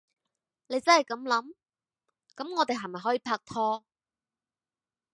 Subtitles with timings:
[0.65, 1.53] 你真係噉諗？
[2.35, 3.85] 噉我哋係咪可以拍拖？